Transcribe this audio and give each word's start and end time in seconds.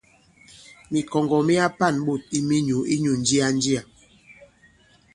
Mìkɔ̀ŋgɔ̀ 0.91 1.41
mi 1.47 1.53
ka-pa᷇n 1.59 1.95
ɓôt 2.05 2.23
i 2.37 2.39
minyǔ 2.47 2.77
inyū 2.93 3.13
ǹjia-njià. 3.21 3.81